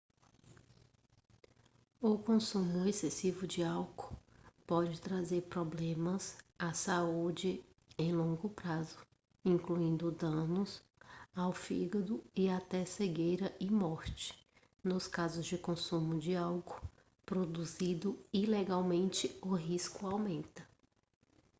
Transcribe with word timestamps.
o 2.01 2.17
consumo 2.17 2.87
excessivo 2.87 3.45
de 3.45 3.61
álcool 3.63 4.17
pode 4.65 4.99
trazer 4.99 5.43
problemas 5.43 6.35
a 6.57 6.73
saúde 6.73 7.63
em 7.99 8.11
longo 8.11 8.49
prazo 8.49 8.97
incluindo 9.45 10.09
danos 10.09 10.81
ao 11.35 11.53
fígado 11.53 12.19
e 12.35 12.49
até 12.49 12.83
cegueira 12.83 13.55
e 13.59 13.69
morte 13.69 14.33
nos 14.83 15.05
casos 15.07 15.45
de 15.45 15.55
consumo 15.59 16.17
de 16.17 16.35
álcool 16.35 16.81
produzido 17.23 18.17
ilegalmente 18.33 19.37
o 19.39 19.53
risco 19.53 20.07
aumenta 20.07 20.67